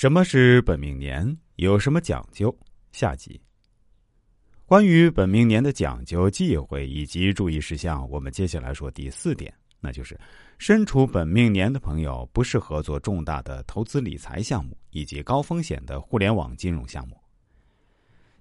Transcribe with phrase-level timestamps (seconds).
[0.00, 1.36] 什么是本命年？
[1.56, 2.56] 有什么讲究？
[2.92, 3.40] 下集。
[4.64, 10.16] 关于本命年的讲究、忌讳以及注意事项，我们接下来说第四点，那就是
[10.56, 17.20] 身处本命年的朋友不适合做重大的投资理财项目以及高风险的互联网金融项目。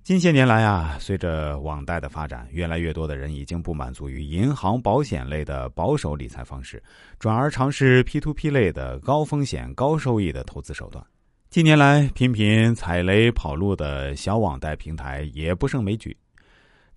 [0.03, 6.83] 近些年来啊，随着网贷的发展，越来越多的人已经不满足于银行、保险类的保守理财方式，
[7.17, 11.03] 转而尝试 P to P 类的高风险、高收益的投资手段。
[11.49, 16.15] 近年来，频频踩雷跑路的小网贷平台也不胜枚举。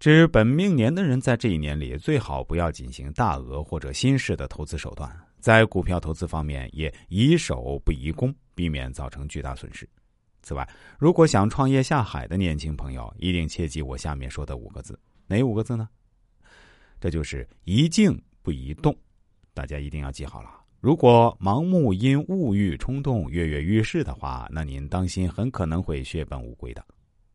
[0.01, 9.89] 指本命年的人在这一年里，最好不要进行大额或者新式的投资手段，在股票投资方面也宜守不宜攻，避免造成巨大损失。
[10.43, 14.99] 此外，如果想创业下海的年轻朋友，一定切记我下面说的五个字。
[15.29, 15.89] 哪五个字呢？
[17.01, 18.95] 这就是宜静不宜动。
[19.55, 20.60] 大家一定要记好了。
[20.81, 26.83] 如果盲目因物欲冲动跃跃欲试的话，那您当心，很可能会血本无归的。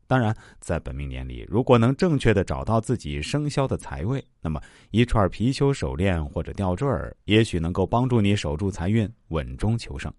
[0.08, 10.12] 当然，在本命年里，如果能正确的找到自己生肖的财位，那么一串貔貅手链或者吊坠儿，也许能够帮助你守住财运，稳中求胜。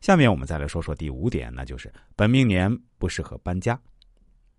[0.00, 3.76] 下面我们再来说说第五点，那就是本命年不适合搬家。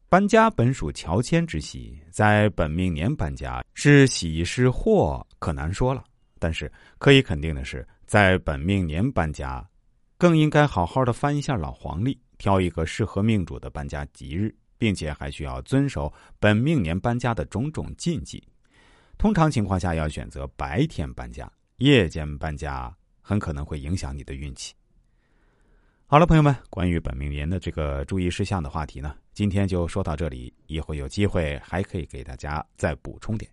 [0.10, 6.04] 搬家本属乔迁之喜，在本命年搬家是喜是祸，可难说了。
[6.46, 9.68] 但是可以肯定的是，在本命年搬家，
[10.16, 18.44] 更应该好好的翻一下老黄历，挑一个适合命主的搬家吉日，并且还需要遵守本命年搬家的种种禁忌。
[19.18, 24.76] 通常情况下，要选择白天搬家，夜间搬家很可能会影响你的运气。
[26.06, 30.54] 好了，朋友们，关于本命年的这个注意事项的话题呢，今天就说到这里。
[30.68, 33.44] 以后有机会还可以给大家再补充点。